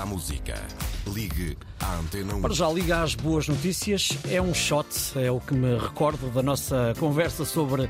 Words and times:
À 0.00 0.06
música. 0.06 0.54
Ligue 1.06 1.58
à 1.78 1.96
Antena 1.96 2.34
1. 2.34 2.40
Para 2.40 2.54
já, 2.54 2.68
liga 2.70 3.02
às 3.02 3.14
boas 3.14 3.46
notícias. 3.48 4.08
É 4.30 4.40
um 4.40 4.54
shot, 4.54 4.86
é 5.16 5.30
o 5.30 5.38
que 5.40 5.52
me 5.52 5.76
recordo 5.78 6.30
da 6.30 6.42
nossa 6.42 6.94
conversa 6.98 7.44
sobre 7.44 7.86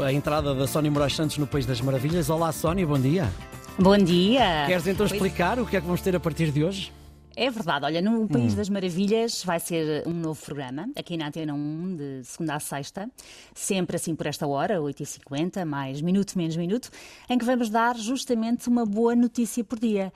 a 0.00 0.12
entrada 0.12 0.54
da 0.54 0.66
Sónia 0.68 0.88
Moraes 0.90 1.16
Santos 1.16 1.38
no 1.38 1.46
País 1.46 1.66
das 1.66 1.80
Maravilhas. 1.80 2.30
Olá, 2.30 2.52
Sónia, 2.52 2.86
bom 2.86 2.98
dia. 2.98 3.28
Bom 3.76 3.98
dia. 3.98 4.64
Queres 4.66 4.86
então 4.86 5.06
Pois- 5.06 5.12
explicar 5.12 5.58
o 5.58 5.66
que 5.66 5.76
é 5.76 5.80
que 5.80 5.86
vamos 5.86 6.00
ter 6.00 6.14
a 6.14 6.20
partir 6.20 6.52
de 6.52 6.62
hoje? 6.62 6.92
É 7.36 7.50
verdade, 7.50 7.86
olha, 7.86 8.02
no 8.02 8.28
País 8.28 8.54
das 8.54 8.68
Maravilhas 8.68 9.42
vai 9.44 9.58
ser 9.58 10.06
um 10.06 10.12
novo 10.12 10.44
programa, 10.44 10.88
aqui 10.94 11.16
na 11.16 11.28
Antena 11.28 11.54
1, 11.54 11.96
de 11.96 12.24
segunda 12.24 12.56
a 12.56 12.60
sexta, 12.60 13.10
sempre 13.54 13.96
assim 13.96 14.14
por 14.14 14.26
esta 14.26 14.46
hora, 14.46 14.78
8h50, 14.80 15.64
mais 15.64 16.02
minuto, 16.02 16.36
menos 16.36 16.56
minuto, 16.56 16.90
em 17.30 17.38
que 17.38 17.44
vamos 17.44 17.70
dar 17.70 17.96
justamente 17.96 18.68
uma 18.68 18.84
boa 18.84 19.16
notícia 19.16 19.64
por 19.64 19.78
dia. 19.78 20.12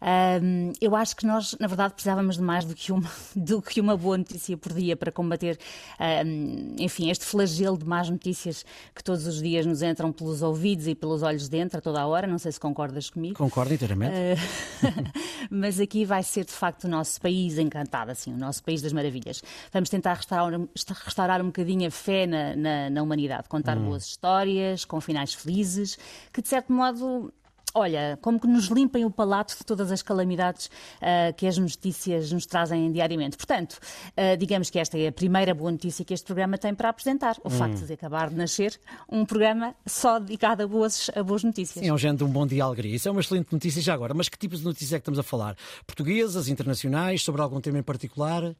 Ahm, 0.00 0.72
eu 0.80 0.94
acho 0.94 1.16
que 1.16 1.26
nós, 1.26 1.56
na 1.58 1.66
verdade, 1.66 1.94
precisávamos 1.94 2.36
de 2.36 2.42
mais 2.42 2.64
do 2.64 2.74
que 2.74 2.92
uma, 2.92 3.10
do 3.34 3.62
que 3.62 3.80
uma 3.80 3.96
boa 3.96 4.18
notícia 4.18 4.56
por 4.56 4.72
dia 4.72 4.96
para 4.96 5.10
combater, 5.10 5.58
ahm, 5.98 6.76
enfim, 6.78 7.10
este 7.10 7.24
flagelo 7.24 7.78
de 7.78 7.86
más 7.86 8.10
notícias 8.10 8.64
que 8.94 9.02
todos 9.02 9.26
os 9.26 9.40
dias 9.40 9.64
nos 9.64 9.82
entram 9.82 10.12
pelos 10.12 10.42
ouvidos 10.42 10.86
e 10.86 10.94
pelos 10.94 11.22
olhos 11.22 11.48
dentro 11.48 11.78
a 11.78 11.80
toda 11.80 12.00
a 12.00 12.06
hora. 12.06 12.26
Não 12.26 12.38
sei 12.38 12.52
se 12.52 12.60
concordas 12.60 13.08
comigo. 13.08 13.36
Concordo 13.36 13.72
inteiramente. 13.72 14.14
Mas 15.50 15.80
aqui 15.80 16.04
vai 16.04 16.22
ser 16.22 16.44
de 16.44 16.52
facto 16.58 16.84
o 16.84 16.88
nosso 16.88 17.20
país 17.20 17.58
encantado, 17.58 18.10
assim, 18.10 18.32
o 18.32 18.36
nosso 18.36 18.62
país 18.62 18.82
das 18.82 18.92
maravilhas. 18.92 19.42
Vamos 19.72 19.88
tentar 19.88 20.14
restaurar, 20.14 20.60
restaurar 21.04 21.40
um 21.40 21.46
bocadinho 21.46 21.86
a 21.88 21.90
fé 21.90 22.26
na, 22.26 22.56
na, 22.56 22.90
na 22.90 23.02
humanidade, 23.02 23.48
contar 23.48 23.76
boas 23.76 24.04
histórias, 24.04 24.84
com 24.84 25.00
finais 25.00 25.34
felizes, 25.34 25.98
que 26.32 26.42
de 26.42 26.48
certo 26.48 26.72
modo. 26.72 27.32
Olha, 27.74 28.18
como 28.22 28.40
que 28.40 28.46
nos 28.46 28.66
limpem 28.66 29.04
o 29.04 29.10
palato 29.10 29.56
de 29.56 29.64
todas 29.64 29.92
as 29.92 30.02
calamidades 30.02 30.70
ah, 31.00 31.32
que 31.32 31.46
as 31.46 31.58
notícias 31.58 32.32
nos 32.32 32.46
trazem 32.46 32.90
diariamente. 32.90 33.36
Portanto, 33.36 33.78
ah, 34.16 34.36
digamos 34.36 34.70
que 34.70 34.78
esta 34.78 34.98
é 34.98 35.08
a 35.08 35.12
primeira 35.12 35.54
boa 35.54 35.70
notícia 35.70 36.04
que 36.04 36.14
este 36.14 36.26
programa 36.26 36.58
tem 36.58 36.74
para 36.74 36.88
apresentar. 36.88 37.36
O 37.44 37.50
facto 37.50 37.84
de 37.84 37.92
acabar 37.92 38.30
de 38.30 38.36
nascer 38.36 38.78
um 39.08 39.24
programa 39.24 39.74
só 39.86 40.18
dedicado 40.18 40.62
a 40.62 40.66
boas, 40.66 41.10
a 41.14 41.22
boas 41.22 41.44
notícias. 41.44 41.82
Sim, 41.82 41.90
é 41.90 41.92
um 41.92 41.98
género 41.98 42.18
de 42.18 42.24
um 42.24 42.30
bom 42.30 42.46
dia 42.46 42.64
alegria. 42.64 42.96
Isso 42.96 43.08
é 43.08 43.10
uma 43.10 43.20
excelente 43.20 43.52
notícia 43.52 43.80
já 43.82 43.94
agora. 43.94 44.14
Mas 44.14 44.28
que 44.28 44.38
tipos 44.38 44.60
de 44.60 44.64
notícias 44.64 44.92
é 44.92 44.96
que 44.96 45.02
estamos 45.02 45.18
a 45.18 45.22
falar? 45.22 45.56
Portuguesas, 45.86 46.48
internacionais, 46.48 47.22
sobre 47.22 47.42
algum 47.42 47.60
tema 47.60 47.78
em 47.78 47.82
particular? 47.82 48.54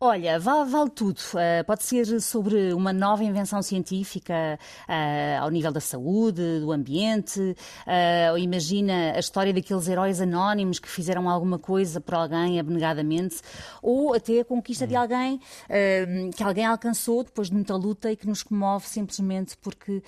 Olha, 0.00 0.40
vale, 0.40 0.70
vale 0.70 0.90
tudo. 0.90 1.18
Uh, 1.18 1.64
pode 1.64 1.84
ser 1.84 2.20
sobre 2.20 2.74
uma 2.74 2.92
nova 2.92 3.22
invenção 3.22 3.62
científica 3.62 4.58
uh, 4.88 5.42
ao 5.42 5.50
nível 5.50 5.70
da 5.70 5.80
saúde, 5.80 6.60
do 6.60 6.72
ambiente. 6.72 7.40
Uh, 7.40 8.32
ou 8.32 8.38
imagina 8.38 9.12
a 9.14 9.20
história 9.20 9.52
daqueles 9.52 9.86
heróis 9.86 10.20
anónimos 10.20 10.80
que 10.80 10.88
fizeram 10.88 11.30
alguma 11.30 11.60
coisa 11.60 12.00
por 12.00 12.14
alguém 12.14 12.58
abnegadamente. 12.58 13.40
Ou 13.80 14.14
até 14.14 14.40
a 14.40 14.44
conquista 14.44 14.86
de 14.86 14.96
alguém 14.96 15.40
que 16.36 16.42
alguém 16.42 16.64
alcançou 16.64 17.22
depois 17.22 17.48
de 17.48 17.54
muita 17.54 17.76
luta 17.76 18.10
e 18.10 18.16
que 18.16 18.26
nos 18.26 18.42
comove 18.42 18.86
simplesmente 18.86 19.56
porque, 19.58 20.02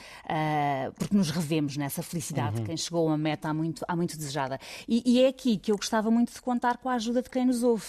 porque 0.99 1.17
nos 1.17 1.31
revemos 1.31 1.77
nessa 1.77 2.03
felicidade. 2.03 2.63
Quem 2.63 2.77
chegou 2.77 3.05
a 3.05 3.11
uma 3.11 3.19
meta 3.19 3.49
há 3.49 3.55
muito, 3.55 3.85
há 3.87 3.95
muito 3.95 4.17
desejada. 4.17 4.59
E, 4.89 5.03
e 5.05 5.23
é 5.23 5.29
aqui 5.29 5.57
que 5.57 5.71
eu 5.71 5.77
gostava 5.77 6.11
muito 6.11 6.33
de 6.33 6.41
contar 6.41 6.79
com 6.79 6.89
a 6.89 6.95
ajuda 6.95 7.23
de 7.23 7.31
quem 7.31 7.47
nos 7.47 7.63
ouve. 7.63 7.87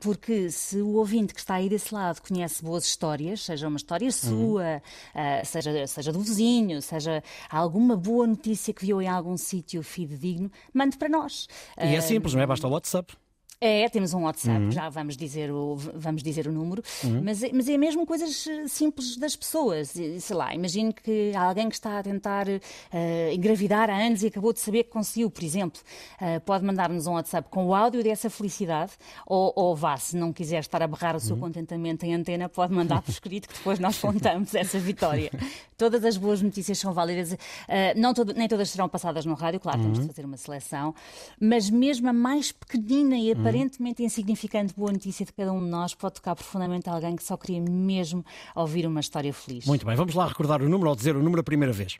Porque 0.00 0.50
se 0.50 0.75
o 0.82 0.94
ouvinte 0.94 1.34
que 1.34 1.40
está 1.40 1.54
aí 1.54 1.68
desse 1.68 1.94
lado 1.94 2.20
conhece 2.20 2.62
boas 2.62 2.84
histórias, 2.84 3.42
seja 3.42 3.68
uma 3.68 3.76
história 3.76 4.10
sua, 4.10 4.82
uh, 5.14 5.46
seja, 5.46 5.86
seja 5.86 6.12
do 6.12 6.20
vizinho, 6.20 6.80
seja 6.82 7.22
alguma 7.50 7.96
boa 7.96 8.26
notícia 8.26 8.72
que 8.72 8.86
viu 8.86 9.00
em 9.00 9.08
algum 9.08 9.36
sítio 9.36 9.82
fidedigno, 9.82 10.50
mande 10.72 10.96
para 10.96 11.08
nós. 11.08 11.48
E 11.78 11.94
é 11.94 12.00
simples, 12.00 12.34
não 12.34 12.42
é? 12.42 12.46
Basta 12.46 12.66
o 12.66 12.70
WhatsApp. 12.70 13.16
É, 13.60 13.88
temos 13.88 14.12
um 14.12 14.22
WhatsApp, 14.24 14.64
Uhum. 14.66 14.70
já 14.70 14.88
vamos 14.90 15.16
dizer 15.16 15.50
o, 15.50 15.76
vamos 15.94 16.22
dizer 16.22 16.46
o 16.46 16.52
número, 16.52 16.82
mas, 17.22 17.42
é- 17.42 17.50
mas 17.52 17.68
é 17.68 17.76
mesmo 17.78 18.04
coisas 18.06 18.46
eh, 18.46 18.68
simples 18.68 19.16
das 19.16 19.34
pessoas. 19.34 19.88
Sei 20.20 20.36
lá, 20.36 20.54
imagino 20.54 20.92
que 20.92 21.32
há 21.34 21.42
alguém 21.42 21.68
que 21.68 21.74
está 21.74 21.98
a 21.98 22.02
tentar 22.02 22.46
eh, 22.48 23.32
engravidar 23.34 23.88
há 23.88 23.96
anos 23.96 24.22
e 24.22 24.26
acabou 24.26 24.52
de 24.52 24.60
saber 24.60 24.84
que 24.84 24.90
conseguiu, 24.90 25.30
por 25.30 25.42
exemplo. 25.42 25.80
Eh, 26.20 26.38
pode 26.40 26.64
mandar-nos 26.64 27.06
um 27.06 27.12
WhatsApp 27.14 27.48
com 27.50 27.66
o 27.66 27.74
áudio 27.74 28.02
dessa 28.02 28.28
felicidade, 28.28 28.92
ou, 29.26 29.52
ou 29.56 29.74
vá, 29.74 29.96
se 29.96 30.16
não 30.16 30.32
quiser 30.32 30.60
estar 30.60 30.82
a 30.82 30.86
berrar 30.86 31.14
o 31.14 31.18
Uhum. 31.18 31.20
seu 31.20 31.36
contentamento 31.36 32.04
em 32.04 32.14
antena, 32.14 32.48
pode 32.48 32.74
mandar 32.74 33.00
por 33.00 33.10
escrito 33.10 33.48
que 33.48 33.54
depois 33.54 33.78
nós 33.78 33.98
contamos 33.98 34.54
essa 34.54 34.78
vitória. 34.78 35.30
Todas 35.78 36.04
as 36.04 36.16
boas 36.16 36.40
notícias 36.40 36.78
são 36.78 36.92
válidas. 36.92 37.36
Eh, 37.68 37.94
não 37.94 38.12
todo- 38.14 38.32
nem 38.34 38.48
todas 38.48 38.70
serão 38.70 38.88
passadas 38.88 39.24
no 39.26 39.34
rádio, 39.34 39.60
claro, 39.60 39.80
temos 39.80 39.98
de 40.00 40.06
fazer 40.06 40.24
uma 40.24 40.36
seleção, 40.38 40.94
mas 41.40 41.68
mesmo 41.70 42.08
a 42.08 42.12
mais 42.12 42.50
pequenina 42.52 43.16
e 43.18 43.30
aparentemente 43.46 44.02
insignificante 44.02 44.74
boa 44.76 44.90
notícia 44.90 45.24
de 45.24 45.32
cada 45.32 45.52
um 45.52 45.60
de 45.60 45.70
nós 45.70 45.94
pode 45.94 46.14
tocar 46.14 46.34
profundamente 46.34 46.88
alguém 46.88 47.14
que 47.14 47.22
só 47.22 47.36
queria 47.36 47.60
mesmo 47.60 48.24
ouvir 48.56 48.86
uma 48.86 48.98
história 48.98 49.32
feliz. 49.32 49.64
Muito 49.66 49.86
bem, 49.86 49.94
vamos 49.94 50.14
lá 50.14 50.26
recordar 50.26 50.60
o 50.60 50.68
número 50.68 50.90
ou 50.90 50.96
dizer 50.96 51.14
o 51.14 51.22
número 51.22 51.40
a 51.40 51.44
primeira 51.44 51.72
vez. 51.72 51.98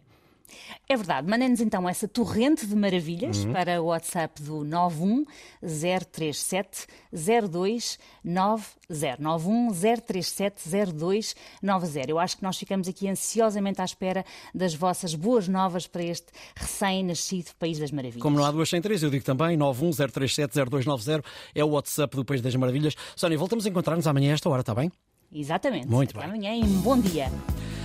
É 0.88 0.96
verdade, 0.96 1.28
mandem-nos 1.28 1.60
então 1.60 1.88
essa 1.88 2.06
torrente 2.08 2.66
de 2.66 2.74
maravilhas 2.76 3.44
Uhum. 3.44 3.52
para 3.52 3.82
o 3.82 3.86
WhatsApp 3.86 4.40
do 4.42 4.64
91037 4.64 6.86
0290. 7.12 9.16
91037 9.18 10.68
0290. 10.68 12.10
Eu 12.10 12.18
acho 12.18 12.36
que 12.36 12.42
nós 12.42 12.56
ficamos 12.56 12.88
aqui 12.88 13.08
ansiosamente 13.08 13.80
à 13.80 13.84
espera 13.84 14.24
das 14.54 14.74
vossas 14.74 15.14
boas 15.14 15.48
novas 15.48 15.86
para 15.86 16.02
este 16.04 16.26
recém-nascido 16.54 17.50
País 17.58 17.78
das 17.78 17.90
Maravilhas. 17.90 18.22
Como 18.22 18.36
não 18.36 18.44
há 18.44 18.50
duas 18.50 18.68
sem 18.68 18.80
três, 18.80 19.02
eu 19.02 19.10
digo 19.10 19.24
também 19.24 19.56
910370290 19.58 21.24
é 21.54 21.64
o 21.64 21.68
WhatsApp 21.68 22.16
do 22.16 22.24
País 22.24 22.40
das 22.40 22.54
Maravilhas. 22.54 22.94
Sónia, 23.14 23.38
voltamos 23.38 23.66
a 23.66 23.68
encontrar-nos 23.68 24.06
amanhã 24.06 24.30
a 24.30 24.34
esta 24.34 24.48
hora, 24.48 24.60
está 24.60 24.74
bem? 24.74 24.90
Exatamente. 25.32 25.88
Muito 25.88 26.10
Até 26.16 26.20
bem. 26.20 26.28
amanhã 26.28 26.54
e 26.54 26.62
um 26.62 26.80
bom 26.80 26.98
dia. 26.98 27.30